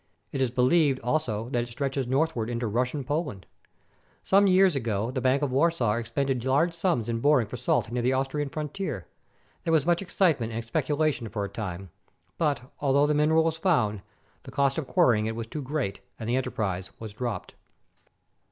It 0.31 0.41
is 0.41 0.49
believed, 0.49 0.99
also, 1.01 1.47
that 1.49 1.61
it 1.65 1.69
stretches 1.69 2.07
northward 2.07 2.49
into 2.49 2.65
Russian 2.65 3.03
Poland. 3.03 3.45
Some 4.23 4.47
years 4.47 4.75
ago 4.75 5.11
the 5.11 5.21
Bank 5.21 5.43
of 5.43 5.51
Warsaw 5.51 5.93
expended 5.93 6.43
large 6.43 6.73
sums 6.73 7.07
in 7.07 7.19
boring 7.19 7.45
for 7.45 7.55
salt 7.55 7.91
near 7.91 8.01
the 8.01 8.11
Austrian 8.13 8.49
frontier. 8.49 9.05
There 9.63 9.71
was 9.71 9.85
much 9.85 10.01
excitement 10.01 10.53
and 10.53 10.65
speculation 10.65 11.29
for 11.29 11.45
a 11.45 11.49
time; 11.49 11.91
but, 12.39 12.63
although 12.79 13.05
the 13.05 13.13
mineral 13.13 13.43
was 13.43 13.57
found, 13.57 14.01
the 14.41 14.49
cost 14.49 14.79
of 14.79 14.87
quar 14.87 15.09
rying 15.09 15.27
it 15.27 15.35
was 15.35 15.45
too 15.45 15.61
great, 15.61 15.99
and 16.19 16.27
the 16.27 16.35
enterprise 16.35 16.89
was 16.99 17.13
dropped. 17.13 17.53